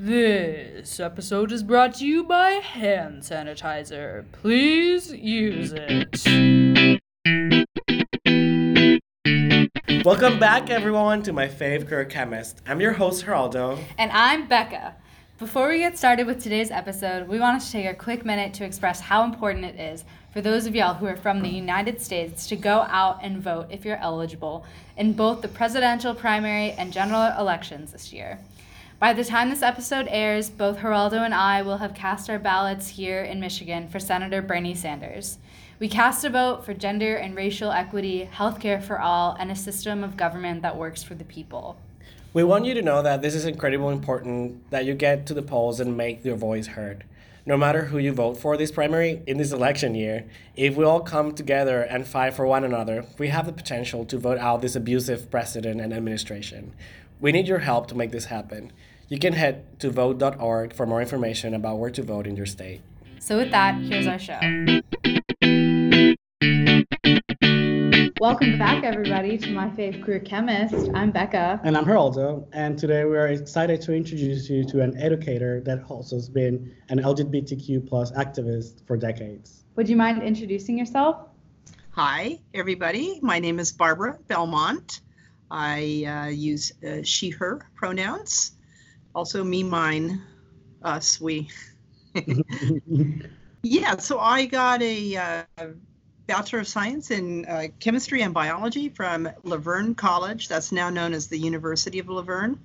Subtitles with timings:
[0.00, 4.30] This episode is brought to you by hand sanitizer.
[4.30, 7.00] Please use it.
[10.04, 12.62] Welcome back, everyone, to my fave queer chemist.
[12.64, 13.82] I'm your host, Geraldo.
[13.98, 14.94] And I'm Becca.
[15.40, 18.64] Before we get started with today's episode, we wanted to take a quick minute to
[18.64, 22.46] express how important it is for those of y'all who are from the United States
[22.46, 24.64] to go out and vote if you're eligible
[24.96, 28.38] in both the presidential primary and general elections this year.
[29.00, 32.88] By the time this episode airs, both Geraldo and I will have cast our ballots
[32.88, 35.38] here in Michigan for Senator Bernie Sanders.
[35.78, 40.02] We cast a vote for gender and racial equity, healthcare for all, and a system
[40.02, 41.76] of government that works for the people.
[42.32, 45.42] We want you to know that this is incredibly important that you get to the
[45.42, 47.04] polls and make your voice heard.
[47.46, 50.24] No matter who you vote for this primary in this election year,
[50.56, 54.18] if we all come together and fight for one another, we have the potential to
[54.18, 56.72] vote out this abusive president and administration.
[57.20, 58.72] We need your help to make this happen.
[59.10, 62.82] You can head to vote.org for more information about where to vote in your state.
[63.20, 64.38] So, with that, here's our show.
[68.20, 70.90] Welcome back, everybody, to my fave queer chemist.
[70.92, 71.58] I'm Becca.
[71.64, 75.84] And I'm Geraldo, and today we are excited to introduce you to an educator that
[75.88, 79.64] also has been an LGBTQ plus activist for decades.
[79.76, 81.28] Would you mind introducing yourself?
[81.92, 83.20] Hi, everybody.
[83.22, 85.00] My name is Barbara Belmont.
[85.50, 88.57] I uh, use uh, she, her pronouns.
[89.14, 90.22] Also, me, mine,
[90.82, 91.48] us, we.
[93.62, 95.44] yeah, so I got a uh,
[96.26, 101.12] Bachelor of Science in uh, Chemistry and Biology from La Verne College, that's now known
[101.12, 102.58] as the University of La Verne,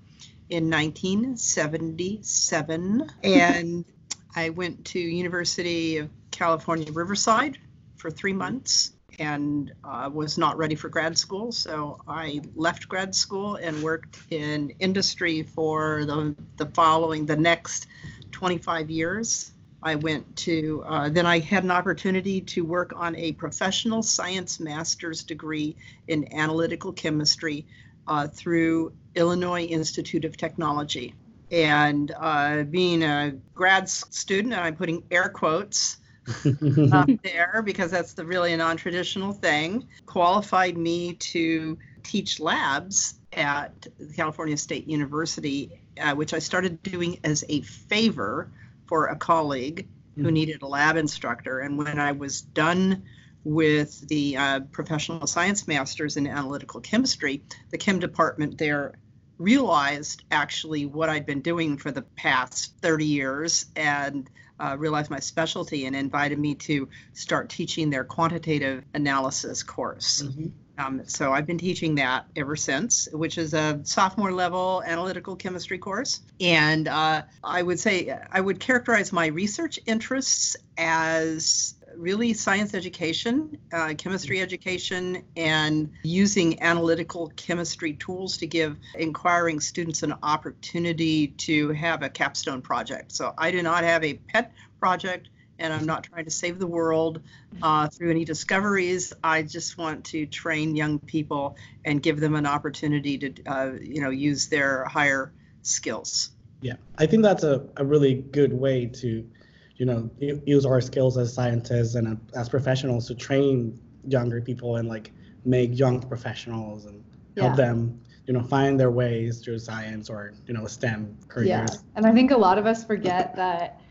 [0.50, 3.10] in 1977.
[3.24, 3.86] and
[4.36, 7.60] I went to University of California, Riverside
[7.96, 11.52] for three months and uh, was not ready for grad school.
[11.52, 17.88] So I left grad school and worked in industry for the, the following, the next
[18.32, 19.52] 25 years.
[19.82, 24.60] I went to, uh, then I had an opportunity to work on a professional science
[24.60, 25.76] master's degree
[26.08, 27.66] in analytical chemistry
[28.08, 31.14] uh, through Illinois Institute of Technology.
[31.52, 35.98] And uh, being a grad student, and I'm putting air quotes,
[36.92, 43.88] up there because that's the really a non-traditional thing qualified me to teach labs at
[44.16, 48.52] California State University, uh, which I started doing as a favor
[48.86, 50.34] for a colleague who Mhm.
[50.34, 51.60] needed a lab instructor.
[51.60, 53.04] And when I was done
[53.44, 58.94] with the uh, professional science masters in analytical chemistry, the chem department there
[59.40, 64.30] realized actually what I'd been doing for the past 30 years and
[64.64, 70.24] uh, realized my specialty and invited me to start teaching their quantitative analysis course.
[70.24, 70.52] Mhm.
[70.78, 75.78] Um, so I've been teaching that ever since, which is a sophomore level analytical chemistry
[75.78, 76.22] course.
[76.40, 83.58] And uh, I would say I would characterize my research interests as really science education,
[83.72, 91.70] uh, chemistry education, and using analytical chemistry tools to give inquiring students an opportunity to
[91.72, 93.12] have a capstone project.
[93.12, 95.30] So I do not have a pet project.
[95.60, 97.22] And I'm not trying to save the world
[97.62, 99.14] uh, through any discoveries.
[99.24, 101.56] I just want to train young people
[101.86, 105.32] and give them an opportunity to, uh, you know, use their higher
[105.62, 106.32] skills.
[106.62, 109.30] Yeah, I think that's a, a really good way to,
[109.76, 114.76] you know, use our skills as scientists and uh, as professionals to train younger people
[114.78, 115.12] and like
[115.46, 117.04] make young professionals and
[117.38, 121.48] help them, you know, find their ways through science or, you know, STEM careers.
[121.48, 121.68] Yeah.
[121.96, 123.82] And I think a lot of us forget that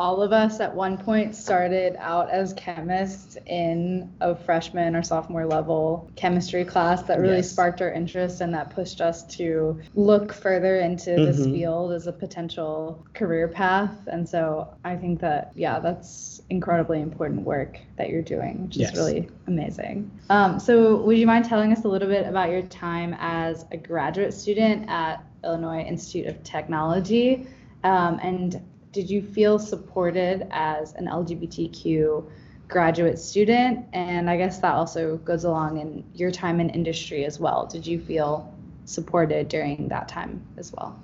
[0.00, 5.44] all of us at one point started out as chemists in a freshman or sophomore
[5.44, 7.50] level chemistry class that really Yes.
[7.50, 11.52] sparked our interest and that pushed us to look further into this Mhm.
[11.52, 13.94] field as a potential career path.
[14.06, 18.92] And so I think that, yeah, that's incredibly important work that you're doing, which Yes.
[18.94, 20.10] is really amazing.
[20.30, 23.76] Um, so would you mind telling us a little bit about your time as a
[23.76, 27.46] graduate student at Illinois Institute of Technology?
[27.84, 28.60] Um, and
[28.92, 32.24] did you feel supported as an LGBTQ
[32.68, 33.86] graduate student?
[33.92, 37.66] And I guess that also goes along in your time in industry as well.
[37.66, 38.52] Did you feel
[38.84, 40.98] supported during that time as well?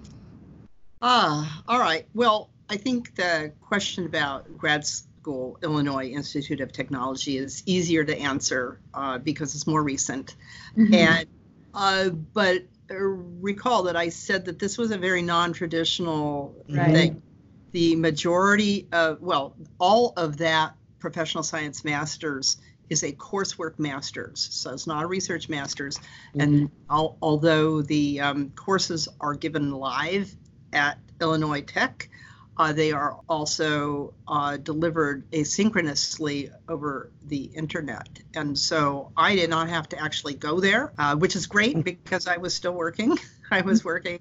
[1.02, 2.06] Ah, all right.
[2.14, 8.18] Well, I think the question about grad school, Illinois Institute of Technology, is easier to
[8.18, 10.34] answer uh, because it's more recent.
[10.76, 11.26] And
[11.74, 16.92] uh, but uh, recall that I said that this was a very non-traditional Right.
[16.94, 17.22] thing.
[17.76, 22.56] The majority of well, all of that professional science masters
[22.88, 26.00] is a coursework master's, so it's not a research master's.
[26.38, 30.34] And al- although the um, courses are given live
[30.72, 32.08] at Illinois Tech.
[32.56, 38.08] Uh, they are also uh, delivered asynchronously over the internet.
[38.34, 42.26] And so I did not have to actually go there, uh, which is great because
[42.26, 43.18] I was still working.
[43.50, 44.18] I was working,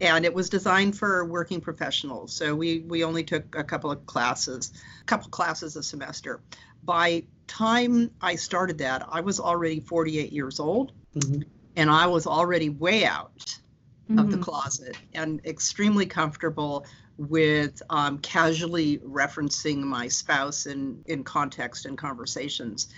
[0.00, 2.32] and it was designed for working professionals.
[2.32, 4.72] So we, we only took a couple of classes,
[5.02, 6.40] a couple classes a semester.
[6.84, 11.44] By time I started that, I was already 48 years old, Mhm.
[11.76, 13.58] and I was already way out
[14.16, 14.42] of the Mhm.
[14.42, 16.86] closet and extremely comfortable
[17.18, 22.88] with um, casually referencing my spouse in, in context and conversations.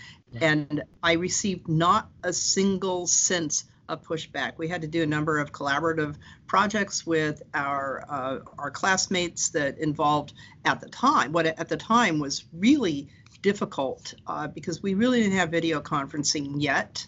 [0.40, 4.52] And I received not a single sense of pushback.
[4.56, 6.16] We had to do a number of collaborative
[6.46, 10.32] projects with our uh, our classmates that involved
[10.64, 13.08] at the time what at the time was really
[13.42, 17.04] difficult uh, because we really didn't have video conferencing yet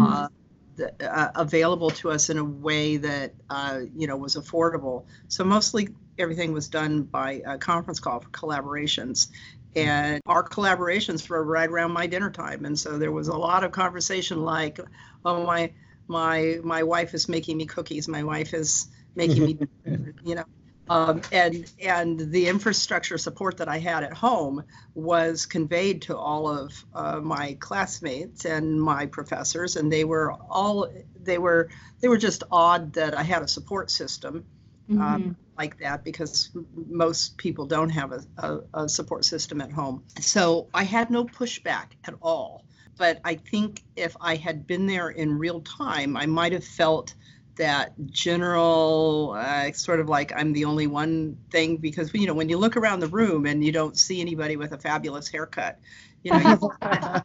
[0.00, 0.28] uh,
[0.76, 5.04] the, uh, available to us in a way that uh, you know was affordable.
[5.28, 5.88] So mostly
[6.18, 9.28] everything was done by a conference call for collaborations.
[9.76, 13.64] And our collaborations were right around my dinner time, and so there was a lot
[13.64, 14.80] of conversation like,
[15.24, 15.72] "Oh my,
[16.08, 18.08] my, my wife is making me cookies.
[18.08, 19.58] My wife is making me,
[20.24, 20.44] you know."
[20.90, 24.64] Um, and and the infrastructure support that I had at home
[24.94, 30.88] was conveyed to all of uh, my classmates and my professors, and they were all
[31.22, 31.68] they were
[32.00, 34.46] they were just awed that I had a support system
[34.90, 36.50] um, like that because
[36.88, 40.04] most people don't have a, a, a support system at home.
[40.20, 42.64] So I had no pushback at all.
[42.98, 47.14] But I think if I had been there in real time, I might have felt
[47.58, 52.48] that general uh, sort of like I'm the only one thing because you know when
[52.48, 55.78] you look around the room and you don't see anybody with a fabulous haircut,
[56.22, 56.70] you know you,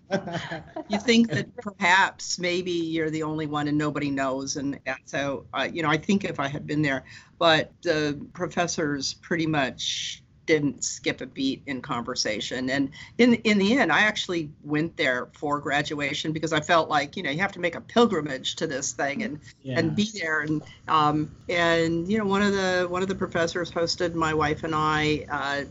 [0.90, 4.58] you think that perhaps maybe you're the only one and nobody knows.
[4.58, 7.06] And, so uh, you know I think if I had been there,
[7.38, 12.70] but the professors pretty much didn't skip a beat in conversation.
[12.70, 17.16] And in in the end I actually went there for graduation because I felt like
[17.16, 19.80] you know you have to make a pilgrimage to this thing and yeah.
[19.80, 20.42] and be there.
[20.42, 24.64] And um, and you know one of the one of the professors hosted my wife
[24.64, 25.64] and I uh,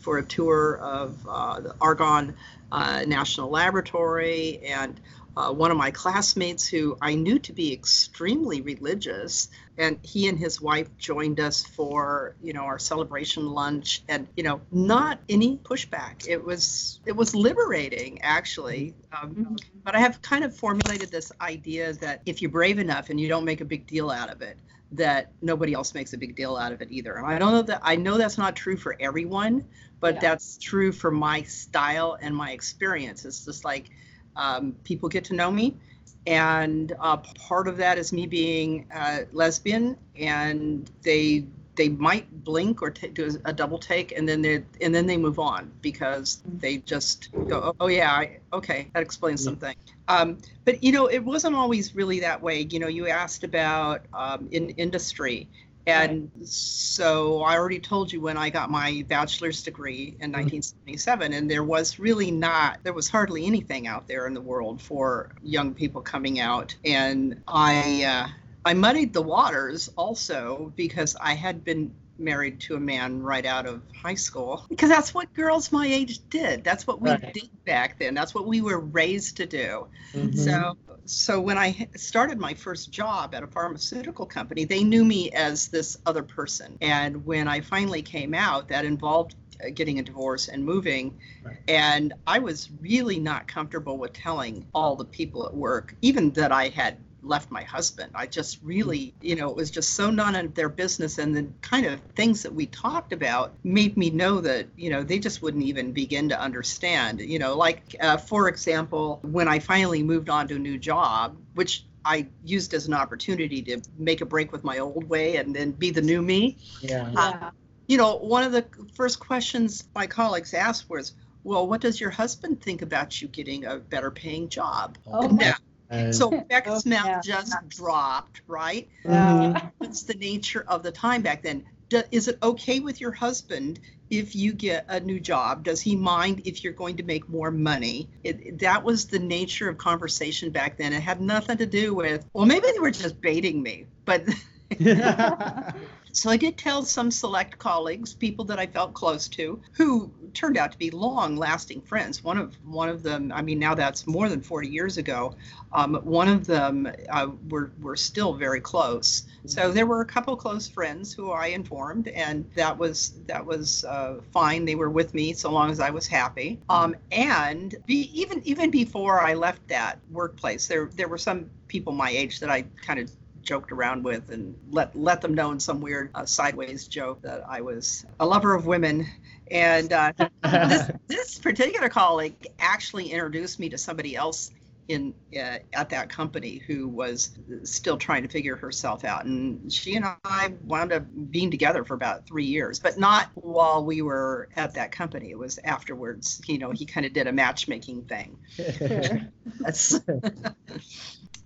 [0.00, 2.34] for a tour of uh, the Argonne
[2.72, 4.60] uh, National Laboratory.
[4.64, 5.00] And
[5.36, 10.38] uh, one of my classmates who I knew to be extremely religious and he and
[10.38, 15.58] his wife joined us for you know our celebration lunch and you know not any
[15.58, 21.32] pushback it was it was liberating actually um, but I have kind of formulated this
[21.40, 24.42] idea that if you're brave enough and you don't make a big deal out of
[24.42, 24.58] it,
[24.92, 27.14] that nobody else makes a big deal out of it either.
[27.16, 29.64] And I don't know that I know that's not true for everyone,
[30.00, 30.20] but Yeah.
[30.20, 33.24] that's true for my style and my experience.
[33.24, 33.90] It's just like
[34.36, 35.76] um, people get to know me.
[36.26, 41.46] And uh, part of that is me being uh, lesbian, and they
[41.78, 45.16] they might blink or ta do a double take, and then they and then they
[45.16, 49.74] move on because they just go, oh yeah, I, okay, that explains something.
[50.08, 52.66] Um, but you know, it wasn't always really that way.
[52.68, 55.48] You know, you asked about um, in industry,
[55.88, 61.50] and so I already told you when I got my bachelor's degree in 1977, and
[61.50, 65.74] there was really not, there was hardly anything out there in the world for young
[65.74, 68.04] people coming out, and I.
[68.04, 68.28] Uh,
[68.64, 73.64] I muddied the waters also because I had been married to a man right out
[73.64, 76.64] of high school because that's what girls my age did.
[76.64, 77.32] That's what we Right.
[77.32, 78.12] did back then.
[78.12, 79.86] That's what we were raised to do.
[80.12, 80.36] Mhm.
[80.36, 80.76] So
[81.08, 85.68] so when I started my first job at a pharmaceutical company, they knew me as
[85.68, 86.76] this other person.
[86.82, 89.34] And when I finally came out, that involved
[89.64, 91.18] uh, getting a divorce and moving.
[91.42, 91.56] Right.
[91.66, 96.52] And I was really not comfortable with telling all the people at work, even that
[96.52, 98.10] I had left my husband.
[98.14, 101.18] I just really, you know, it was just so none of their business.
[101.18, 105.02] And the kind of things that we talked about made me know that, you know,
[105.02, 107.20] they just wouldn't even begin to understand.
[107.20, 111.36] You know, like, uh, for example, when I finally moved on to a new job,
[111.54, 115.54] which I used as an opportunity to make a break with my old way and
[115.54, 116.56] then be the new me.
[116.80, 117.10] yeah.
[117.12, 117.50] Yeah.
[117.86, 122.10] You know, one of the first questions my colleagues asked was, well, what does your
[122.10, 124.98] husband think about you getting a better paying job?
[125.06, 125.54] Oh, Now,
[125.90, 127.20] And- so Becca's Oh, mouth yeah.
[127.22, 128.88] just dropped, right?
[129.04, 129.72] Mhm.
[129.78, 131.64] What's the nature of the time back then?
[131.88, 133.80] Do, is it okay with your husband
[134.10, 135.64] if you get a new job?
[135.64, 138.10] Does he mind if you're going to make more money?
[138.24, 140.92] It, that was the nature of conversation back then.
[140.92, 144.22] It had nothing to do with, well, maybe they were just baiting me, but
[146.12, 150.58] so I did tell some select colleagues, people that I felt close to, who turned
[150.58, 152.22] out to be long-lasting friends.
[152.22, 155.34] One of one of them, I mean, now that's more than 40 years ago.
[155.72, 159.24] Um, one of them, uh, we're we're still very close.
[159.46, 163.84] So there were a couple close friends who I informed, and that was that was
[163.84, 164.66] uh, fine.
[164.66, 166.60] They were with me so long as I was happy.
[166.68, 171.92] Um, and be, even even before I left that workplace, there there were some people
[171.92, 173.10] my age that I kind of
[173.48, 177.42] joked around with and let let them know in some weird uh, sideways joke that
[177.48, 179.06] I was a lover of women.
[179.50, 180.12] And uh,
[180.42, 184.50] this, this particular colleague actually introduced me to somebody else
[184.88, 189.24] in uh, at that company who was still trying to figure herself out.
[189.24, 193.82] And she and i wound up being together for about three years but not while
[193.82, 195.30] we were at that company.
[195.30, 198.36] It was afterwards you know he kind of did a matchmaking thing.
[199.60, 199.98] That's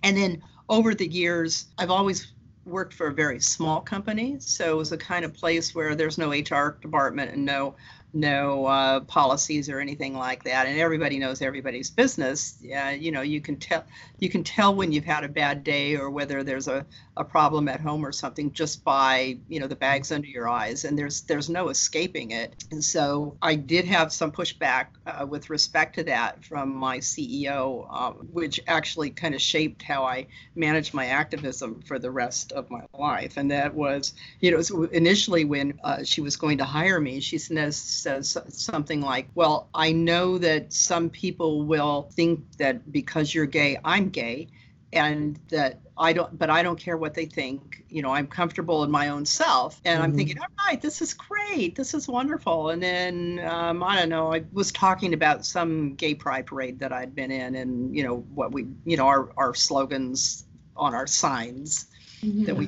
[0.03, 2.33] and then over the years i've always
[2.65, 4.37] worked for a very small company.
[4.39, 7.75] So it was a kind of place where there's no hr department and no
[8.13, 13.21] no uh, policies or anything like that and everybody knows everybody's business yeah you know
[13.21, 13.83] you can tell
[14.19, 16.85] you can tell when you've had a bad day or whether there's a,
[17.17, 20.85] a problem at home or something just by you know the bags under your eyes
[20.85, 22.53] and there's there's no escaping it.
[22.71, 27.91] And so i did have some pushback uh, with respect to that from my ceo
[27.91, 32.69] um, which actually kind of shaped how i managed my activism for the rest of
[32.69, 36.99] my life and that was you know initially when uh, she was going to hire
[36.99, 42.91] me she says says something like, Well, I know that some people will think that
[42.91, 44.49] because you're gay, I'm gay,
[44.91, 47.83] and that I don't, but I don't care what they think.
[47.89, 49.79] You know, I'm comfortable in my own self.
[49.85, 50.03] And mm-hmm.
[50.03, 51.75] I'm thinking, All right, this is great.
[51.75, 52.69] This is wonderful.
[52.69, 56.91] And then, um, I don't know, I was talking about some gay pride parade that
[56.91, 60.45] I'd been in and, you know, what we, you know, our, our slogans
[60.75, 61.87] on our signs
[62.21, 62.45] mm-hmm.
[62.45, 62.67] that we.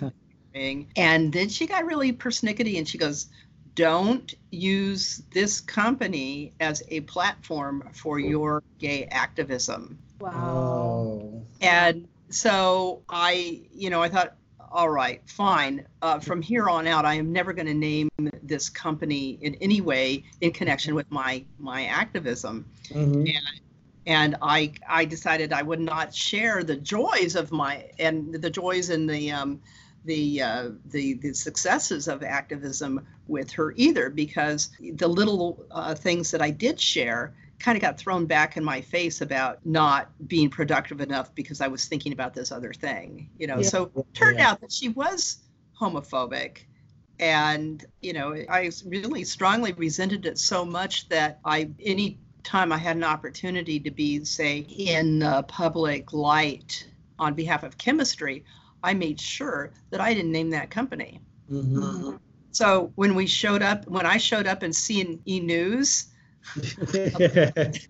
[0.95, 3.27] And then she got really persnickety and she goes,
[3.75, 9.97] don't use this company as a platform for your gay activism.
[10.19, 11.41] Wow.
[11.61, 14.35] And so I, you know, I thought,
[14.71, 15.85] all right, fine.
[16.01, 18.09] Uh, from here on out, I am never going to name
[18.43, 22.65] this company in any way in connection with my my activism.
[22.89, 23.27] Mm-hmm.
[23.27, 23.61] And
[24.05, 28.89] and I I decided I would not share the joys of my and the joys
[28.89, 29.61] and the um,
[30.05, 36.31] the, uh, the the successes of activism with her either, because the little uh, things
[36.31, 40.49] that I did share kind of got thrown back in my face about not being
[40.49, 43.57] productive enough because I was thinking about this other thing, you know.
[43.57, 43.67] Yeah.
[43.69, 44.51] So turned yeah.
[44.51, 45.37] out that she was
[45.79, 46.59] homophobic
[47.19, 52.77] and you know i really strongly resented it so much that i any time i
[52.77, 58.43] had an opportunity to be say in uh, public light on behalf of chemistry
[58.85, 61.19] I made sure that I didn't name that company.
[61.51, 62.17] Mm-hmm.
[62.51, 66.07] So when we showed up, when I showed up in C&EN News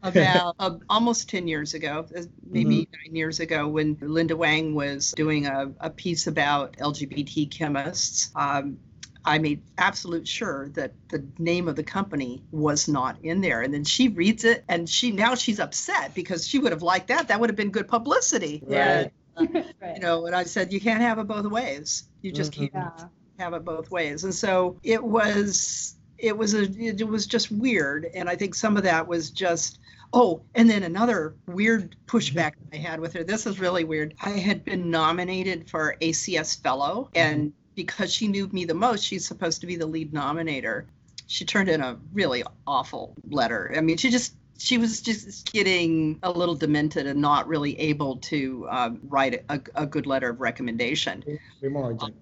[0.03, 3.07] about uh, almost 10 years ago, uh, maybe mm-hmm.
[3.07, 8.77] nine years ago, when Linda Wang was doing a, a piece about LGBT chemists, um,
[9.25, 13.63] I made absolute sure that the name of the company was not in there.
[13.63, 17.09] And then she reads it and she now she's upset because she would have liked
[17.09, 17.27] that.
[17.27, 18.63] That would have been good publicity.
[18.65, 19.11] Right.
[19.37, 19.65] Right.
[19.95, 22.05] You know, and I said, you can't have it both ways.
[22.21, 22.77] You just mm-hmm.
[22.77, 23.05] can't yeah.
[23.39, 24.23] have it both ways.
[24.23, 28.07] And so it was, it was a, it was just weird.
[28.13, 29.79] And I think some of that was just,
[30.13, 33.23] oh, and then another weird pushback I had with her.
[33.23, 34.15] This is really weird.
[34.21, 37.17] I had been nominated for ACS Fellow, mm-hmm.
[37.17, 40.85] and because she knew me the most, she's supposed to be the lead nominator.
[41.27, 43.73] She turned in a really awful letter.
[43.75, 48.17] I mean, she just she was just getting a little demented and not really able
[48.17, 51.23] to um, write a, a, good letter of recommendation.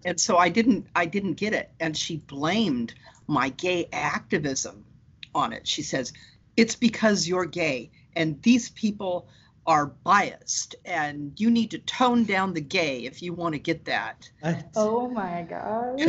[0.05, 1.71] And so I didn't I didn't get it.
[1.79, 2.95] And she blamed
[3.27, 4.83] my gay activism
[5.35, 5.67] on it.
[5.67, 6.13] She says,
[6.57, 9.27] it's because you're gay and these people
[9.65, 13.85] are biased and you need to tone down the gay if you want to get
[13.85, 14.29] that.
[14.75, 15.99] Oh my God.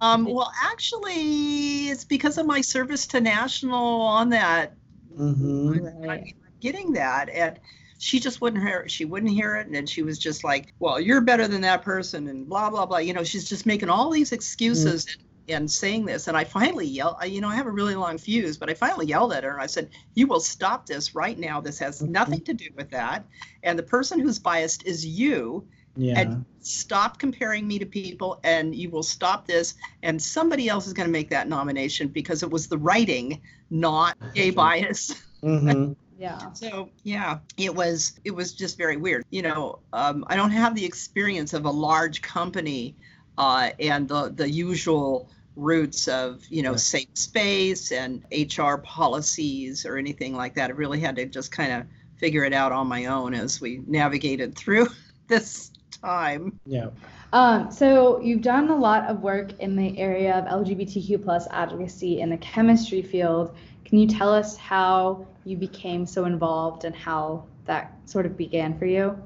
[0.00, 4.74] Um, well, actually, it's because of my service to national on that
[5.18, 6.10] Mm-hmm.
[6.10, 7.58] I, getting that, and
[7.98, 8.90] she just wouldn't hear it.
[8.90, 11.82] She wouldn't hear it, and then she was just like, "Well, you're better than that
[11.82, 12.98] person," and blah blah blah.
[12.98, 15.06] You know, she's just making all these excuses.
[15.06, 15.20] Mm-hmm.
[15.20, 17.18] And, and saying this, and I finally yelled.
[17.24, 19.52] You know, I have a really long fuse, but I finally yelled at her.
[19.52, 21.60] And I said, "You will stop this right now.
[21.60, 22.10] This has mm-hmm.
[22.10, 23.24] nothing to do with that.
[23.62, 25.64] And the person who's biased is you.
[25.96, 26.20] Yeah.
[26.20, 29.74] And stop comparing me to people, and you will stop this.
[30.02, 34.16] And somebody else is going to make that nomination because it was the writing, not
[34.34, 35.14] gay bias.
[35.42, 35.92] Mm-hmm.
[36.18, 36.52] yeah.
[36.52, 39.24] So yeah, it was it was just very weird.
[39.30, 42.96] You know, um, I don't have the experience of a large company
[43.38, 49.96] uh, and the the usual roots of you know safe space and HR policies or
[49.96, 50.70] anything like that.
[50.70, 51.84] I really had to just kind of
[52.16, 54.88] figure it out on my own as we navigated through
[55.28, 55.70] this
[56.06, 56.58] time.
[56.64, 56.90] Yeah.
[57.32, 62.20] Um, so you've done a lot of work in the area of LGBTQ plus advocacy
[62.20, 63.56] in the chemistry field.
[63.84, 68.78] Can you tell us how you became so involved and how that sort of began
[68.78, 69.20] for you?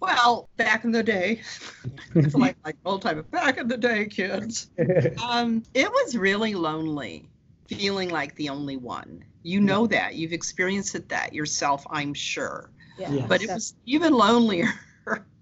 [0.00, 1.42] Well, back in the day,
[2.14, 3.22] it's like like old time.
[3.30, 4.70] Back in the day, kids.
[5.22, 7.28] Um, it was really lonely,
[7.68, 9.24] feeling like the only one.
[9.42, 12.70] You know that you've experienced it that yourself, I'm sure.
[12.98, 13.26] Yeah.
[13.28, 14.72] But it was even lonelier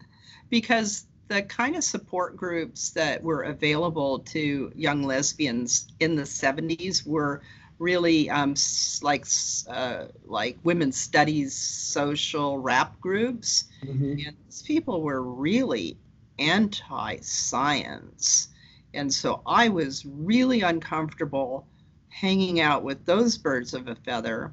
[0.50, 7.06] because the kind of support groups that were available to young lesbians in the 70s
[7.06, 7.42] were
[7.78, 8.54] really um,
[9.02, 9.26] like
[9.68, 13.64] uh, like women's studies social rap groups.
[13.84, 14.26] Mhm.
[14.26, 15.96] and these people were really
[16.38, 18.48] anti-science.
[18.94, 21.66] And so i was really uncomfortable
[22.08, 24.52] hanging out with those birds of a feather.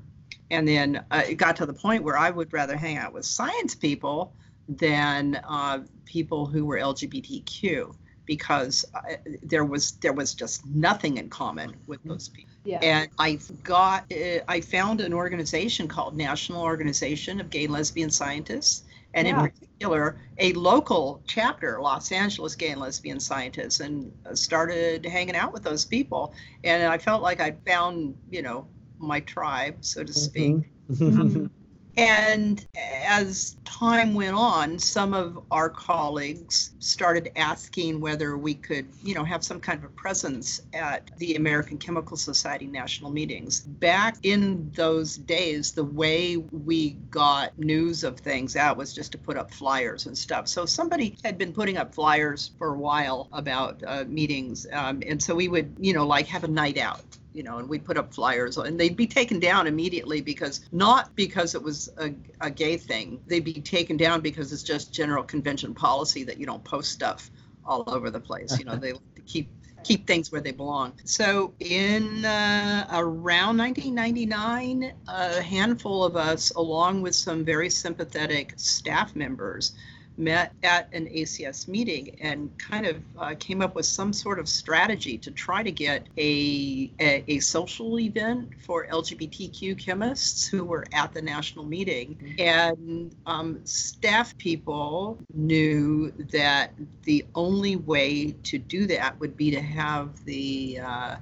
[0.52, 3.26] And then uh, it got to the point where i would rather hang out with
[3.26, 4.34] science people
[4.68, 7.96] than uh, people who were lgbtq
[8.26, 9.00] because uh,
[9.44, 12.80] there was there was just nothing in common with those people Yeah.
[12.82, 18.10] and I got, uh, I found an organization called National Organization of Gay and Lesbian
[18.10, 24.34] Scientists, and in particular, a local chapter, Los Angeles Gay and Lesbian Scientists, and uh,
[24.36, 26.34] started hanging out with those people.
[26.64, 28.68] And I felt like I'd found, you know,
[28.98, 30.56] my tribe, so to speak.
[30.92, 31.50] Mhm.
[31.98, 39.16] And as time went on, some of our colleagues started asking whether we could, you
[39.16, 43.62] know, have some kind of a presence at the American Chemical Society national meetings.
[43.62, 49.18] Back in those days, the way we got news of things out was just to
[49.18, 50.50] put up flyers and stuff.
[50.50, 54.68] So somebody had been putting up flyers for a while about uh, meetings.
[54.72, 57.04] Um, and so we would, you know, like have a night out
[57.36, 61.14] you know, and we'd put up flyers and they'd be taken down immediately because not
[61.16, 63.20] because it was a, a gay thing.
[63.28, 67.30] They'd be taken down because it's just general convention policy that you don't post stuff
[67.66, 68.58] all over the place.
[68.58, 68.94] You know, they
[69.26, 69.50] keep
[69.84, 70.94] keep things where they belong.
[71.04, 79.16] So in uh, around 1999, a handful of us, along with some very sympathetic staff
[79.16, 79.74] members,
[80.18, 84.48] met at an ACS meeting and kind of uh, came up with some sort of
[84.48, 90.86] strategy to try to get a, a, a social event for LGBTQ chemists who were
[90.94, 92.36] at the national meeting.
[92.40, 96.72] And um, staff people knew that
[97.04, 101.16] the only way to do that would be to have the uh,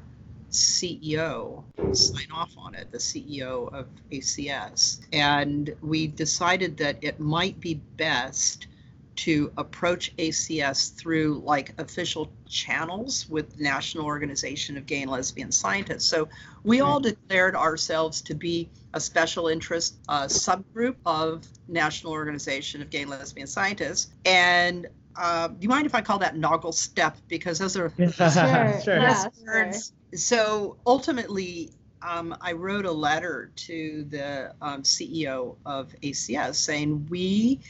[0.52, 5.02] CEO sign off on it, the CEO of ACS.
[5.12, 8.68] And we decided that it might be best
[9.16, 16.06] to approach ACS through like official channels with National Organization of Gay and Lesbian Scientists.
[16.06, 16.28] So
[16.64, 22.90] we all declared ourselves to be a special interest uh, subgroup of National Organization of
[22.90, 24.12] Gay and Lesbian Scientists.
[24.26, 27.14] And uh, do you mind if I call that NOGLSTP?
[27.28, 28.10] Because those are Sure.
[28.10, 28.98] sure.
[28.98, 29.32] Yeah, sure.
[29.46, 29.94] words.
[30.16, 31.72] So ultimately,
[32.02, 37.62] um, I wrote a letter to the um, CEO of ACS saying we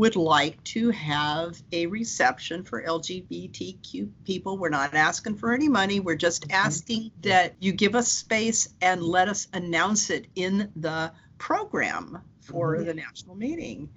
[0.00, 4.56] would like to have a reception for LGBTQ people.
[4.56, 6.00] We're not asking for any money.
[6.00, 11.12] We're just asking that you give us space and let us announce it in the
[11.36, 12.86] program for Mhm.
[12.86, 13.90] the national meeting.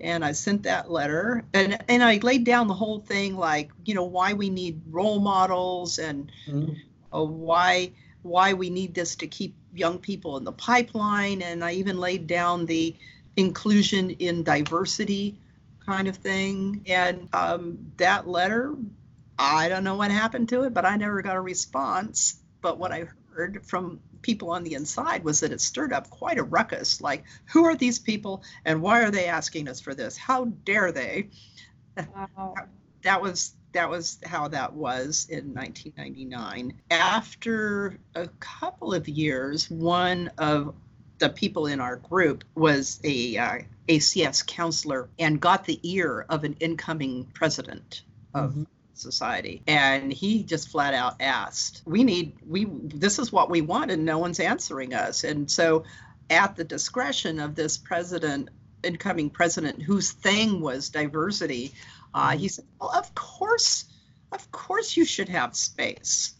[0.00, 3.94] And I sent that letter and, and I laid down the whole thing like, you
[3.94, 6.76] know, why we need role models and Mhm.
[7.14, 11.72] uh, why why we need this to keep young people in the pipeline and i
[11.72, 12.94] even laid down the
[13.36, 15.36] inclusion in diversity
[15.84, 16.82] kind of thing.
[16.86, 18.74] And um, that letter
[19.38, 22.36] i don't know what happened to it but i never got a response.
[22.60, 26.38] But what i heard from people on the inside was that it stirred up quite
[26.38, 30.16] a ruckus like who are these people and why are they asking us for this?
[30.16, 31.28] How dare they?
[31.96, 32.54] Wow.
[33.02, 40.30] that was that was how that was in 1999 after a couple of years one
[40.38, 40.74] of
[41.22, 43.58] the people in our group was a uh,
[43.88, 48.02] acs counselor and got the ear of an incoming president
[48.34, 48.66] of Mhm.
[48.94, 52.66] society and he just flat out asked we need we
[53.04, 55.84] this is what we want and no one's answering us and so
[56.28, 58.48] at the discretion of this president
[58.82, 61.72] incoming president whose thing was diversity
[62.14, 63.86] uh, he said, "Well, of course,
[64.32, 66.34] of course, you should have space."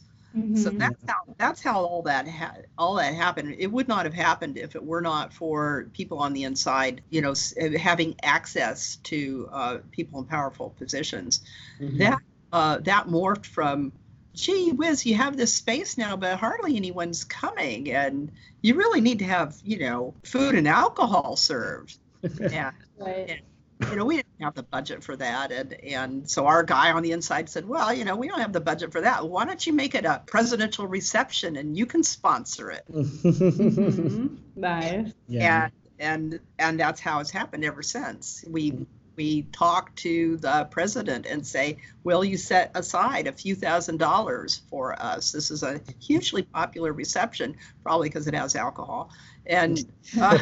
[0.55, 0.79] So Mhm.
[0.79, 3.57] that's how that's how all that ha- all that happened.
[3.59, 7.21] It would not have happened if it were not for people on the inside, you
[7.21, 11.43] know, s- having access to uh, people in powerful positions.
[11.81, 11.99] Mhm.
[11.99, 12.19] That
[12.53, 13.93] uh, that morphed from,
[14.35, 18.31] "Gee whiz, you have this space now, but hardly anyone's coming, and
[18.63, 21.99] you really need to have, you know, food and alcohol served."
[22.53, 22.71] Yeah.
[22.97, 23.43] Right.
[23.91, 25.53] You know, we didn't have the budget for that.
[25.53, 28.53] And, and so our guy on the inside said, well, you know, we don't have
[28.53, 29.29] the budget for that.
[29.29, 32.85] Why don't you make it a presidential reception and you can sponsor it?
[32.93, 34.37] Mhm.
[34.57, 35.13] Nice.
[35.29, 35.65] yeah.
[35.99, 38.45] And, and, and that's how it's happened ever since.
[38.49, 43.99] We, we talk to the president and say, will you set aside a few thousand
[43.99, 45.33] dollars for us?
[45.33, 49.11] This is a hugely popular reception, probably because it has alcohol.
[49.47, 49.79] And,
[50.21, 50.39] uh,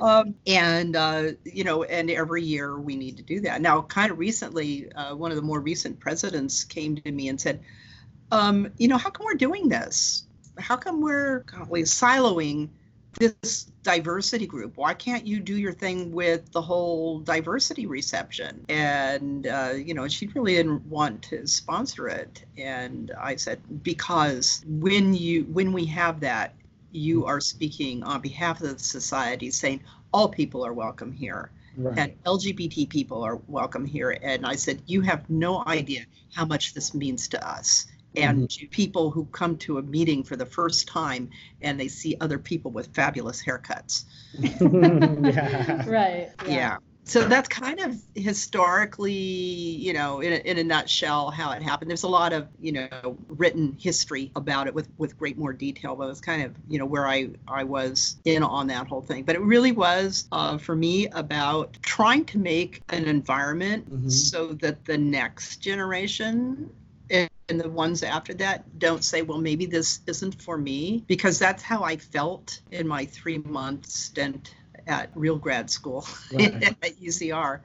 [0.00, 3.60] um, and uh, you know, and every year we need to do that.
[3.60, 7.40] Now, kind of recently, uh, one of the more recent presidents came to me and
[7.40, 7.60] said,
[8.32, 10.24] um, you know, how come we're doing this?
[10.58, 12.68] How come we're golly, siloing
[13.18, 14.76] this diversity group?
[14.76, 18.64] Why can't you do your thing with the whole diversity reception?
[18.68, 22.44] And uh, you know, she really didn't want to sponsor it.
[22.56, 26.54] And I said, because when you when we have that
[26.92, 29.80] you are speaking on behalf of the society saying
[30.12, 31.98] all people are welcome here Right.
[31.98, 34.18] and LGBT people are welcome here.
[34.22, 37.86] And I said, You have no idea how much this means to us.
[38.16, 38.46] And mm-hmm.
[38.46, 41.30] to people who come to a meeting for the first time
[41.62, 44.04] and they see other people with fabulous haircuts.
[44.38, 45.84] yeah.
[45.86, 46.30] Right.
[46.46, 46.78] Yeah.
[47.10, 51.90] So that's kind of historically, you know, in a, in a nutshell, how it happened.
[51.90, 55.96] There's a lot of, you know, written history about it with, with great more detail,
[55.96, 59.24] but it's kind of, you know, where I, I was in on that whole thing.
[59.24, 64.12] But it really was, uh, for me, about trying to make an environment Mhm.
[64.12, 66.70] so that the next generation
[67.10, 71.64] and the ones after that don't say, well, maybe this isn't for me, because that's
[71.64, 74.54] how I felt in my three month stint
[74.90, 76.62] at real grad school Right.
[76.82, 77.60] at UCR.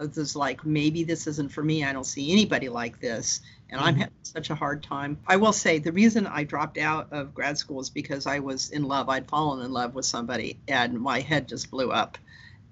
[0.00, 1.84] It was like, maybe this isn't for me.
[1.84, 3.40] I don't see anybody like this.
[3.68, 3.98] And I'm Mhm.
[3.98, 5.18] having such a hard time.
[5.26, 8.70] I will say the reason I dropped out of grad school is because I was
[8.70, 9.08] in love.
[9.08, 12.16] I'd fallen in love with somebody and my head just blew up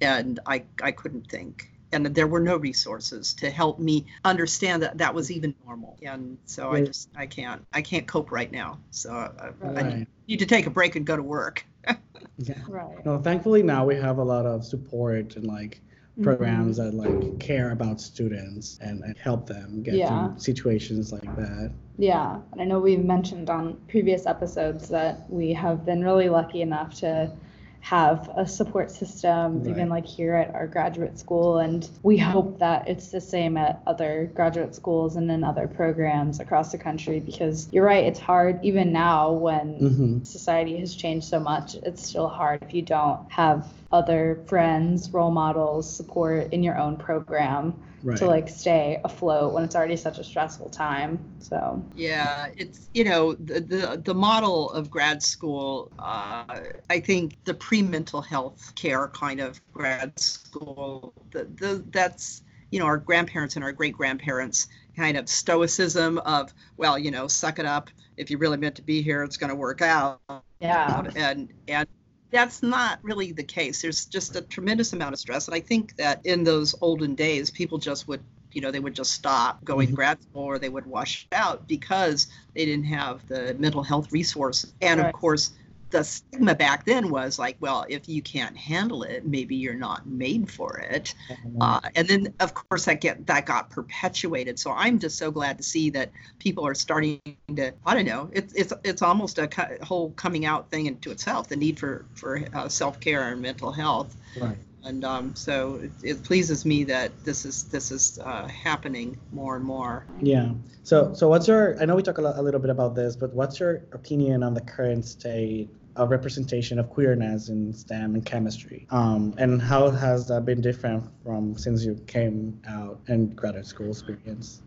[0.01, 1.71] and I, I couldn't think.
[1.93, 5.99] And there were no resources to help me understand that that was even normal.
[6.03, 8.81] And so I just, I can't, I can't cope right now.
[8.91, 10.07] So I, I Right.
[10.29, 11.65] need to take a break and go to work.
[12.39, 12.65] Yeah.
[12.67, 13.05] Right.
[13.05, 15.83] No, thankfully now we have a lot of support and like
[16.19, 16.23] Mm-hmm.
[16.23, 20.07] programs that like care about students and, and help them get Yeah.
[20.07, 21.73] through situations like that.
[21.99, 26.63] Yeah, and I know we've mentioned on previous episodes that we have been really lucky
[26.63, 27.31] enough to
[27.81, 29.71] have a support system, Right.
[29.71, 31.59] even like here at our graduate school.
[31.59, 36.41] And we hope that it's the same at other graduate schools and in other programs
[36.41, 41.27] across the country because you're right, it's hard even now when hmm society has changed
[41.29, 41.77] so much.
[41.77, 46.97] It's still hard if you don't have other friends, role models, support in your own
[46.97, 48.17] program Right.
[48.19, 51.19] to like stay afloat when it's already such a stressful time.
[51.41, 55.91] So, Yeah, it's you know the the, the model of grad school.
[55.99, 61.13] Uh, I think the pre mental health care kind of grad school.
[61.33, 66.53] The, the that's you know our grandparents and our great grandparents kind of stoicism of
[66.77, 69.49] well you know suck it up if you're really meant to be here it's going
[69.49, 70.21] to work out
[70.61, 71.03] yeah.
[71.17, 71.89] and and
[72.31, 75.95] that's not really the case there's just a tremendous amount of stress and i think
[75.97, 79.87] that in those olden days people just would you know they would just stop going
[79.89, 79.97] to Mhm.
[79.97, 84.75] grad school or they would wash out because they didn't have the mental health resources
[84.81, 85.09] and Right.
[85.09, 85.53] of course
[85.91, 90.07] the stigma back then was like well if you can't handle it maybe you're not
[90.07, 91.15] made for it
[91.61, 95.57] uh, and then of course that get that got perpetuated so i'm just so glad
[95.57, 97.21] to see that people are starting
[97.55, 101.11] to i don't know it's it's it's almost a co- whole coming out thing into
[101.11, 104.57] itself the need for for uh, self-care and mental health right.
[104.85, 109.57] and um, so it, it pleases me that this is this is uh, happening more
[109.57, 110.53] and more Yeah.
[110.83, 111.81] So, so what's your?
[111.81, 114.43] I know we talk a, lo- a little bit about this, but what's your opinion
[114.43, 118.87] on the current state of representation of queerness in STEM and chemistry?
[118.91, 123.91] Um, and how has that been different from since you came out and graduate school
[123.91, 124.63] experience?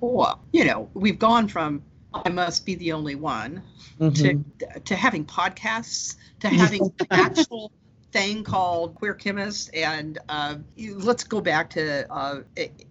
[0.00, 3.62] well you know we've gone from i must be the only one
[4.00, 4.44] Mhm.
[4.60, 7.72] to to having podcasts to having an actual
[8.12, 12.40] thing called queer chemist and uh, you, let's go back to uh,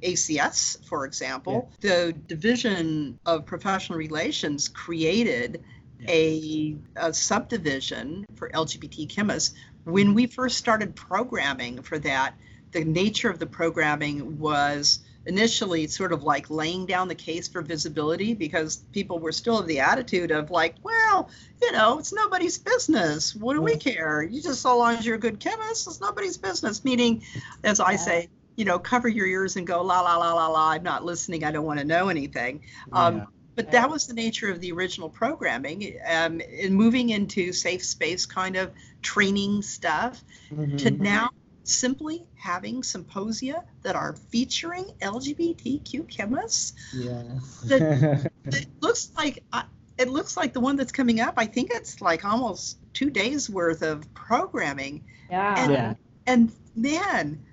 [0.04, 5.64] acs for example the division of professional relations created
[6.08, 12.36] a, a subdivision for lgbt chemists when we first started programming for that
[12.72, 17.62] the nature of the programming was initially sort of like laying down the case for
[17.62, 21.30] visibility because people were still of the attitude of like, well,
[21.62, 23.36] you know, it's nobody's business.
[23.36, 24.22] What do we care?
[24.22, 26.84] You just so long as you're a good chemist, it's nobody's business.
[26.84, 27.24] Meaning,
[27.64, 30.72] as I say, you know, cover your ears and go la la la la la.
[30.72, 31.44] I'm not listening.
[31.44, 32.62] I don't want to know anything.
[32.92, 33.26] Um, Yeah.
[33.56, 35.98] But that was the nature of the original programming.
[36.08, 41.00] Um, in moving into safe space kind of training stuff, to Mhm.
[41.00, 41.30] now
[41.64, 46.74] simply having symposia that are featuring LGBTQ chemists.
[46.94, 47.62] Yes.
[47.64, 49.66] The- It looks like I
[50.00, 51.36] it looks like the one that's coming up.
[51.38, 55.56] I think it's like almost two days worth of programming, Yeah.
[55.64, 55.94] And- yeah.
[56.26, 57.46] and man,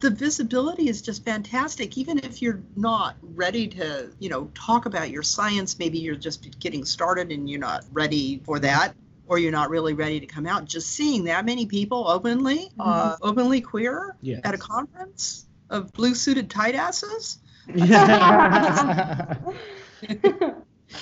[0.00, 1.96] the visibility is just fantastic.
[1.96, 6.58] Even if you're not ready to, you know, talk about your science, maybe you're just
[6.58, 8.94] getting started and you're not ready for that,
[9.26, 10.66] or you're not really ready to come out.
[10.66, 14.40] Just seeing that many people openly, uh, openly queer Yes.
[14.44, 17.38] at a conference of blue suited tight asses.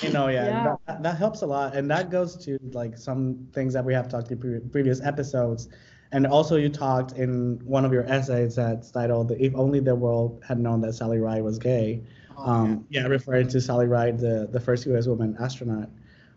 [0.01, 0.75] You know, yeah, Yeah.
[0.87, 4.09] That, that helps a lot, and that goes to like some things that we have
[4.09, 5.69] talked in pre- previous episodes,
[6.11, 10.43] and also you talked in one of your essays that's titled "If Only the World
[10.47, 12.01] Had Known That Sally Ride Was Gay."
[12.37, 15.07] Um, yeah, referring to Sally Ride, the the first U.S.
[15.07, 15.89] woman astronaut.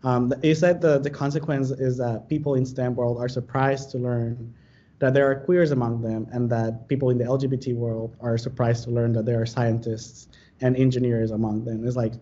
[0.04, 3.98] Um, you said the the consequence is that people in STEM world are surprised to
[3.98, 4.54] learn
[5.00, 8.84] that there are queers among them, and that people in the LGBT world are surprised
[8.84, 10.28] to learn that there are scientists
[10.60, 11.86] and engineers among them.
[11.86, 12.14] It's like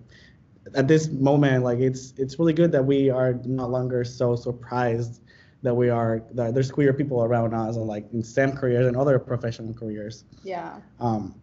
[0.75, 5.21] at this moment, like it's it's really good that we are no longer so surprised
[5.63, 8.97] that we are that there's queer people around us and like in STEM careers and
[8.97, 10.77] other professional careers yeah.
[11.01, 11.35] um,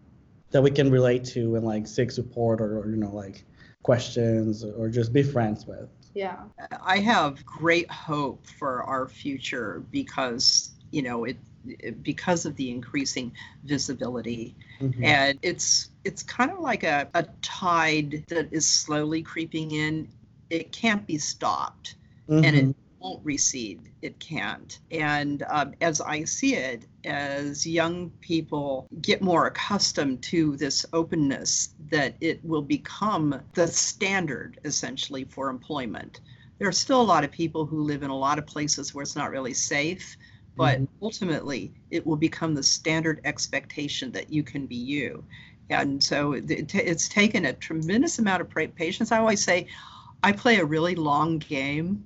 [0.51, 3.43] that we can relate to and like seek support or, or you know like
[3.81, 5.89] questions or just be friends with.
[6.13, 6.37] Yeah.
[6.81, 12.69] I have great hope for our future because you know it, it- because of the
[12.69, 13.31] increasing
[13.63, 15.03] visibility Mhm.
[15.03, 20.07] and it's it's kind of like a, a tide that is slowly creeping in
[20.49, 21.95] it can't be stopped
[22.27, 22.69] and Mhm.
[22.69, 24.79] it won't recede it can't.
[24.91, 31.75] And um, as i see it as young people get more accustomed to this openness
[31.91, 36.21] that it will become the standard essentially for employment.
[36.59, 39.03] There are still a lot of people who live in a lot of places where
[39.03, 40.17] it's not really safe
[40.55, 40.87] but Mhm.
[41.01, 45.25] ultimately it will become the standard expectation that you can be you.
[45.69, 49.11] And so it, it- it's taken a tremendous amount of patience.
[49.11, 49.67] I always say
[50.23, 52.05] i play a really long game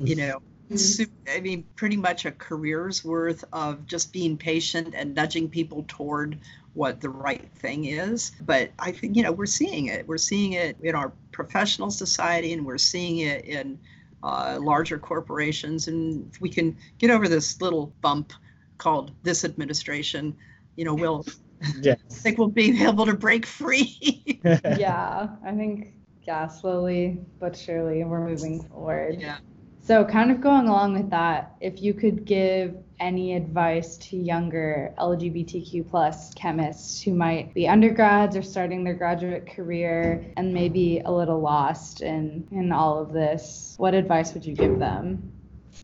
[0.00, 1.10] you know Mhm.
[1.28, 6.38] i mean pretty much a career's worth of just being patient and nudging people toward
[6.72, 10.52] what the right thing is but i think you know we're seeing it we're seeing
[10.54, 13.78] it in our professional society and we're seeing it in
[14.22, 18.32] uh, larger corporations and if we can get over this little bump
[18.78, 20.34] called this administration
[20.76, 21.26] you know we'll
[21.84, 25.28] I think we'll be able to break free yeah.
[25.44, 29.20] I think yeah, slowly but surely we're moving forward.
[29.20, 29.38] yeah
[29.84, 34.94] So, kind of going along with that, if you could give any advice to younger
[34.96, 41.10] LGBTQ plus chemists who might be undergrads or starting their graduate career and maybe a
[41.10, 45.32] little lost in in all of this, what advice would you give them?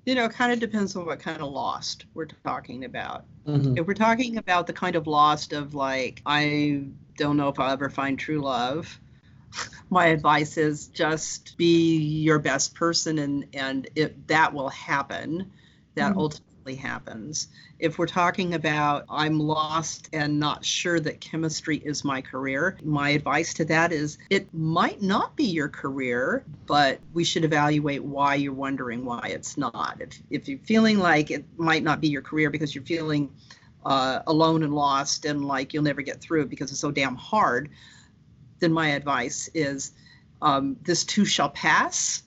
[0.05, 3.79] you know it kind of depends on what kind of lost we're talking about Mhm.
[3.79, 6.83] if we're talking about the kind of lost of like i
[7.17, 9.01] don't know if i'll ever find true love
[9.91, 15.51] my advice is just be your best person and and it that will happen.
[15.95, 16.19] That Mhm.
[16.19, 17.49] ultimately happens.
[17.79, 23.11] If we're talking about i'm lost and not sure that chemistry is my career my
[23.11, 28.35] advice to that is it might not be your career but we should evaluate why
[28.35, 29.97] you're wondering why it's not.
[30.01, 33.31] If, if you're feeling like it might not be your career because you're feeling
[33.85, 37.17] uh, alone and lost and like you'll never get through it because it's so damn
[37.17, 37.71] hard,
[38.61, 39.93] then my advice is
[40.43, 42.23] um, this too shall pass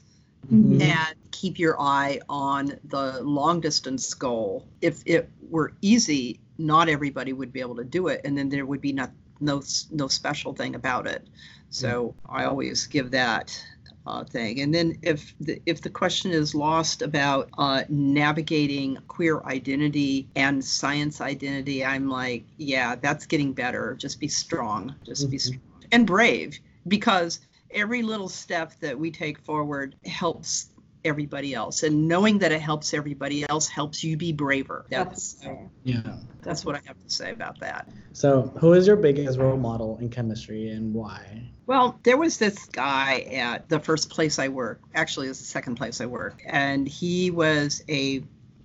[0.52, 0.82] Mhm.
[0.82, 4.68] and keep your eye on the long distance goal.
[4.82, 8.66] If it were easy, not everybody would be able to do it, and then there
[8.66, 11.28] would be not, no no special thing about it.
[11.70, 13.64] So I always give that
[14.06, 14.62] uh, thing.
[14.62, 20.64] And then if the, if the question is lost about uh, navigating queer identity and
[20.64, 23.96] science identity, I'm like, yeah, that's getting better.
[24.00, 24.96] Just be strong.
[25.06, 25.42] Just be Mhm.
[25.42, 27.40] strong and brave because
[27.72, 30.68] every little step that we take forward helps
[31.04, 35.68] everybody else and knowing that it helps everybody else helps you be braver that's fair.
[35.84, 36.02] Yeah.
[36.44, 39.98] that's what i have to say about that So, who is your biggest role model
[40.00, 41.50] in chemistry and why?
[41.66, 45.76] well there was this guy at the first place i worked actually it's the second
[45.76, 48.24] place i worked and he was a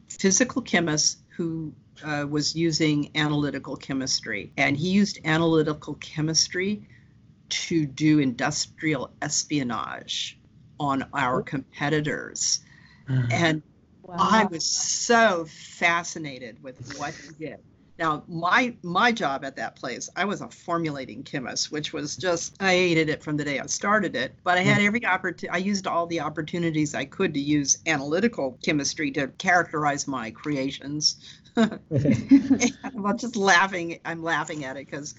[0.08, 1.72] physical chemist who
[2.04, 6.86] uh, was using analytical chemistry and he used analytical chemistry
[7.48, 10.38] to do industrial espionage
[10.78, 12.60] on our competitors
[13.08, 13.26] uh-huh.
[13.30, 13.62] and
[14.08, 17.58] I was so fascinated with what he did.
[17.98, 22.54] Now, my my job at that place, I was a formulating chemist, which was just
[22.60, 24.34] I hated it from the day I started it.
[24.44, 24.86] But I had mm.
[24.86, 25.48] every opportunity.
[25.48, 31.16] I used all the opportunities I could to use analytical chemistry to characterize my creations.
[31.56, 33.98] I'm just laughing.
[34.04, 35.14] I'm laughing at it because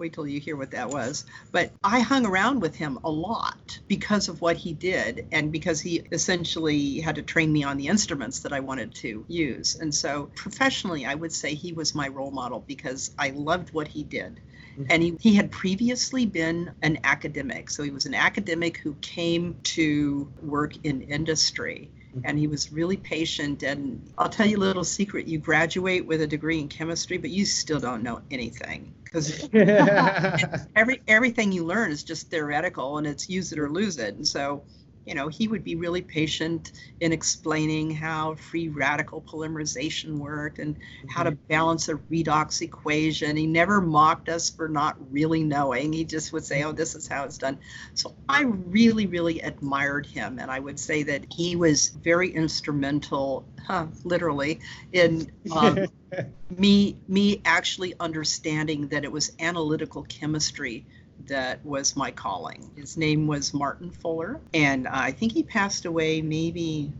[0.00, 1.24] wait till you hear what that was.
[1.52, 5.80] But I hung around with him a lot because of what he did and because
[5.80, 9.76] he essentially had to train me on the instruments that I wanted to use.
[9.76, 13.86] And so professionally, I would say he was my role model because I loved what
[13.86, 14.40] he did.
[14.72, 14.84] Mm-hmm.
[14.88, 17.70] And he, he had previously been an academic.
[17.70, 21.90] So he was an academic who came to work in industry
[22.24, 23.62] and he was really patient.
[23.62, 27.30] And i'll tell you a little secret you graduate with a degree in chemistry but
[27.30, 29.48] you still don't know anything because
[30.76, 34.14] every everything you learn is just theoretical and it's use it or lose it.
[34.14, 34.62] And so
[35.10, 36.70] you know he would be really patient
[37.00, 40.76] in explaining how free radical polymerization worked and
[41.08, 43.36] how to balance a redox equation.
[43.36, 45.92] He never mocked us for not really knowing.
[45.92, 47.58] He just would say oh this is how it's done.
[47.94, 53.44] So i really really admired him and i would say that he was very instrumental
[53.66, 54.60] huh, literally
[54.92, 55.86] in um,
[56.56, 60.86] me me actually understanding that it was analytical chemistry
[61.28, 62.70] that was my calling.
[62.76, 66.92] His name was Martin Fuller, and I think he passed away maybe,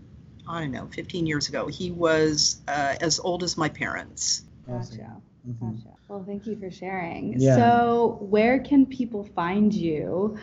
[0.48, 1.66] I don't know, 15 years ago.
[1.66, 4.42] He was uh, as old as my parents.
[4.66, 5.16] Gotcha.
[5.48, 5.76] Mhm.
[5.76, 5.96] Gotcha.
[6.09, 7.40] Well, thank you for sharing.
[7.40, 7.56] Yeah.
[7.56, 10.37] So, where can people find you,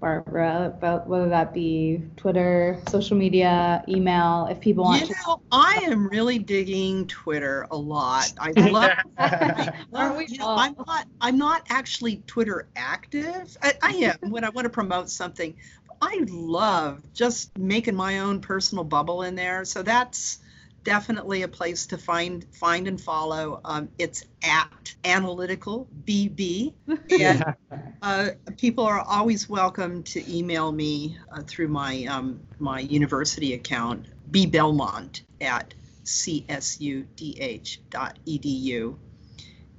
[0.00, 0.72] Barbara?
[0.76, 5.14] About whether that be Twitter, social media, email, if people want You to.
[5.26, 8.32] know, I am really digging Twitter a lot.
[8.38, 8.90] I love.
[9.18, 10.58] I Aren't love we you know, all?
[10.58, 11.06] I'm not.
[11.20, 13.56] I'm not actually Twitter active.
[13.62, 15.54] I, I am when I want to promote something.
[16.00, 19.64] I love just making my own personal bubble in there.
[19.64, 20.38] So that's
[20.84, 23.60] definitely a place to find find and follow.
[23.64, 26.74] Um, it's at analytical bb,
[27.18, 27.44] and
[28.02, 34.06] uh, people are always welcome to email me uh, through my um, my university account,
[34.30, 37.06] bbelmont at csudh.edu.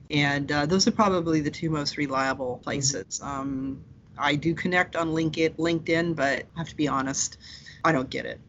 [0.10, 3.20] And uh, those are probably the two most reliable places.
[3.22, 3.84] Um,
[4.18, 7.38] I do connect on LinkedIn, LinkedIn, but I have to be honest,
[7.84, 8.40] I don't get it.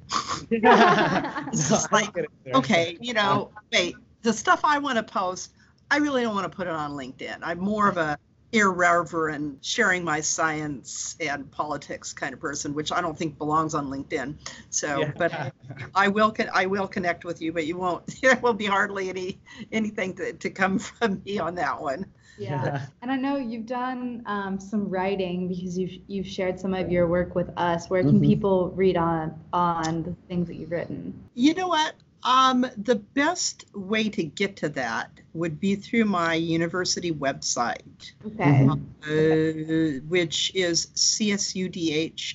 [0.50, 2.14] It's just like,
[2.54, 5.52] okay, you know, wait, the stuff I want to post,
[5.90, 7.38] I really don't want to put it on LinkedIn.
[7.42, 8.18] I'm more of a
[8.52, 13.88] irreverent, sharing my science and politics kind of person, which I don't think belongs on
[13.88, 14.36] LinkedIn.
[14.70, 15.12] So, Yeah.
[15.16, 15.32] but
[15.94, 18.04] I will I will connect with you, but you won't.
[18.22, 19.40] There will be hardly any
[19.72, 22.06] anything to, to come from me on that one.
[22.38, 22.86] Yeah.
[23.02, 27.06] And I know you've done um, some writing because you've you've shared some of your
[27.08, 27.90] work with us.
[27.90, 28.26] Where can Mhm.
[28.26, 31.12] people read on on the things that you've written?
[31.34, 31.94] You know what?
[32.24, 38.12] Um, the best way to get to that would be through my university website.
[38.26, 38.68] Okay.
[38.68, 42.28] Uh, which is csudh.edu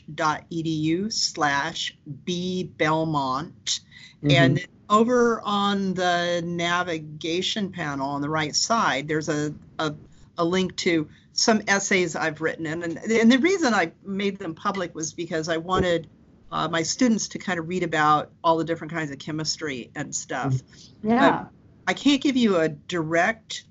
[1.12, 3.82] slash b belmont
[4.30, 9.94] and over on the navigation panel on the right side there's a, a,
[10.38, 14.56] a link to some essays i've written and, and, and the reason i made them
[14.56, 16.08] public was because i wanted
[16.54, 20.16] uh, my students to kind of read about all the different kinds of chemistry and
[20.16, 20.54] stuff
[21.02, 21.46] Yeah.
[21.86, 23.66] I can't give you a direct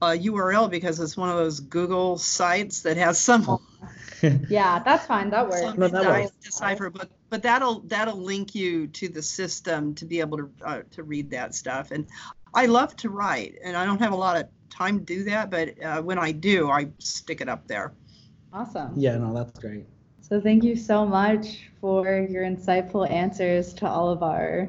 [0.00, 3.58] uh, URL because it's one of those Google sites that has some,
[4.48, 5.30] Yeah, that's fine.
[5.30, 5.76] That works.
[5.76, 6.32] No, that works.
[6.42, 10.80] decipher, but but that'll that'll link you to the system to be able to uh,
[10.92, 11.90] to read that stuff.
[11.90, 12.06] And
[12.54, 15.50] I love to write, and I don't have a lot of time to do that,
[15.50, 17.92] but uh, when I do, I stick it up there.
[18.52, 18.92] Awesome.
[18.96, 19.86] Yeah, no, that's great.
[20.28, 24.68] So thank you so much for your insightful answers to all of our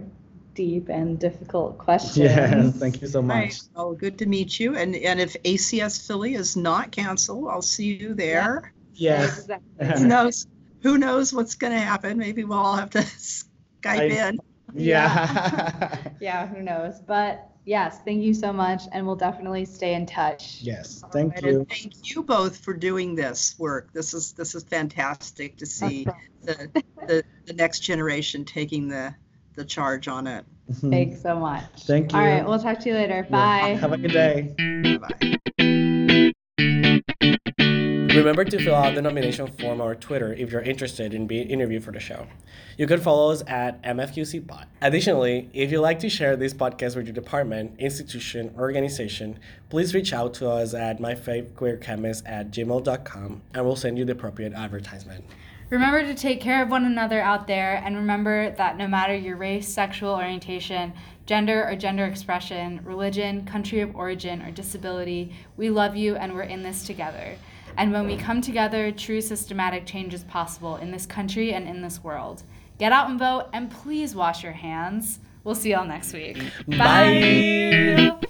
[0.54, 2.18] deep and difficult questions.
[2.18, 3.36] Yeah, thank you so much.
[3.36, 3.62] Right.
[3.76, 4.76] Oh, good to meet you.
[4.76, 8.74] And and if ACS Philly is not canceled, I'll see you there.
[8.94, 9.40] Yes.
[9.40, 9.88] Exactly.
[9.88, 10.48] Who knows?
[10.82, 12.18] Who knows what's going to happen?
[12.18, 13.50] Maybe we'll all have to Skype
[13.86, 14.40] I- in.
[14.74, 15.98] Yeah.
[16.22, 17.00] Yeah, who knows?
[17.00, 20.58] But yes, thank you so much, and we'll definitely stay in touch.
[20.62, 21.04] yes.
[21.12, 21.60] Thank Right, you.
[21.60, 23.94] And thank you both for doing this work.
[23.94, 26.06] This is this is fantastic to see
[26.42, 26.72] the,
[27.08, 29.16] the the next generation taking the
[29.56, 30.46] the charge on it.
[30.72, 30.90] Mhm.
[30.90, 31.64] Thanks so much.
[31.86, 32.20] Thank you.
[32.20, 33.26] All right, we'll talk to you later.
[33.30, 33.30] Yeah.
[33.30, 33.76] Bye.
[33.76, 34.56] Have a good day.
[35.00, 35.36] Bye.
[38.20, 41.84] Remember to fill out the nomination form on Twitter if you're interested in being interviewed
[41.84, 42.28] for the show.
[42.78, 44.66] You can follow us at MFQCPod.
[44.82, 49.40] Additionally, if you'd like to share this podcast with your department, institution, or organization,
[49.70, 54.54] please reach out to us at myfavequeerchemist at gmail.com and we'll send you the appropriate
[54.54, 55.24] advertisement.
[55.70, 59.38] Remember to take care of one another out there and remember that no matter your
[59.38, 60.94] race, sexual orientation,
[61.28, 65.32] gender or gender expression, religion, country of origin, or disability.
[65.58, 67.36] We love you and we're in this together.
[67.78, 71.82] And when we come together, true systematic change is possible in this country and in
[71.82, 72.44] this world.
[72.78, 75.20] Get out and vote and please wash your hands.
[75.44, 76.38] We'll see y'all next week.
[76.68, 78.12] Bye.
[78.12, 78.28] Bye.